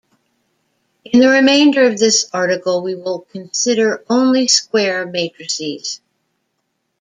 [1.05, 6.01] In the remainder of this article we will consider only square matrices.